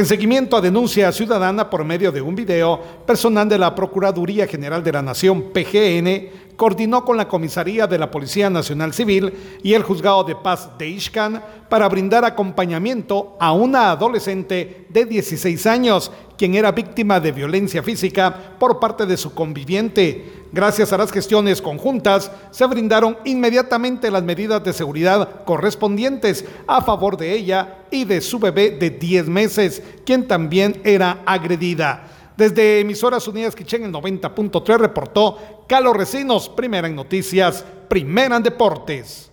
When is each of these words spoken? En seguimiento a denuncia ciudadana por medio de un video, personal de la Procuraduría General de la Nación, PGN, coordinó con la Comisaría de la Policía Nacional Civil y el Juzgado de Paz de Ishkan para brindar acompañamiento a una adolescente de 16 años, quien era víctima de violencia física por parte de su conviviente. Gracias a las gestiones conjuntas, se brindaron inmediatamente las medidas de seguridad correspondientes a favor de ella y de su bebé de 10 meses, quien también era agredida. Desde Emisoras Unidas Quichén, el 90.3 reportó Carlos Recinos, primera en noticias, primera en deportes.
En 0.00 0.06
seguimiento 0.06 0.56
a 0.56 0.62
denuncia 0.62 1.12
ciudadana 1.12 1.68
por 1.68 1.84
medio 1.84 2.10
de 2.10 2.22
un 2.22 2.34
video, 2.34 2.80
personal 3.04 3.46
de 3.46 3.58
la 3.58 3.74
Procuraduría 3.74 4.46
General 4.46 4.82
de 4.82 4.92
la 4.92 5.02
Nación, 5.02 5.52
PGN, 5.52 6.39
coordinó 6.60 7.06
con 7.06 7.16
la 7.16 7.26
Comisaría 7.26 7.86
de 7.86 7.98
la 7.98 8.10
Policía 8.10 8.50
Nacional 8.50 8.92
Civil 8.92 9.32
y 9.62 9.72
el 9.72 9.82
Juzgado 9.82 10.24
de 10.24 10.36
Paz 10.36 10.68
de 10.76 10.88
Ishkan 10.88 11.42
para 11.70 11.88
brindar 11.88 12.22
acompañamiento 12.26 13.34
a 13.40 13.54
una 13.54 13.92
adolescente 13.92 14.84
de 14.90 15.06
16 15.06 15.64
años, 15.64 16.12
quien 16.36 16.54
era 16.54 16.70
víctima 16.70 17.18
de 17.18 17.32
violencia 17.32 17.82
física 17.82 18.58
por 18.58 18.78
parte 18.78 19.06
de 19.06 19.16
su 19.16 19.32
conviviente. 19.32 20.44
Gracias 20.52 20.92
a 20.92 20.98
las 20.98 21.10
gestiones 21.10 21.62
conjuntas, 21.62 22.30
se 22.50 22.66
brindaron 22.66 23.16
inmediatamente 23.24 24.10
las 24.10 24.22
medidas 24.22 24.62
de 24.62 24.74
seguridad 24.74 25.44
correspondientes 25.46 26.44
a 26.66 26.82
favor 26.82 27.16
de 27.16 27.32
ella 27.32 27.78
y 27.90 28.04
de 28.04 28.20
su 28.20 28.38
bebé 28.38 28.72
de 28.72 28.90
10 28.90 29.28
meses, 29.28 29.82
quien 30.04 30.28
también 30.28 30.78
era 30.84 31.22
agredida. 31.24 32.19
Desde 32.40 32.80
Emisoras 32.80 33.28
Unidas 33.28 33.54
Quichén, 33.54 33.84
el 33.84 33.92
90.3 33.92 34.78
reportó 34.78 35.66
Carlos 35.68 35.94
Recinos, 35.94 36.48
primera 36.48 36.88
en 36.88 36.94
noticias, 36.94 37.62
primera 37.86 38.38
en 38.38 38.42
deportes. 38.42 39.30